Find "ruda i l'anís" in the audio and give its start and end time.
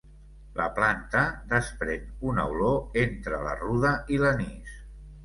3.61-4.75